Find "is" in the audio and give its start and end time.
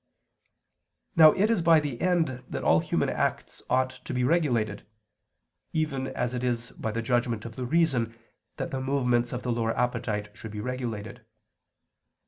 1.51-1.61, 6.43-6.71